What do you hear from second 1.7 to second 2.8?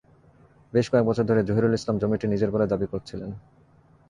ইসলাম জমিটি নিজের বলে